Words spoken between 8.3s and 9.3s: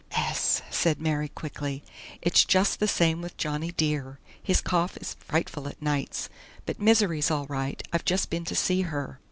been to see her."